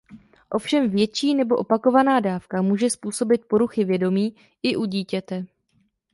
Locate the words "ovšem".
0.49-0.89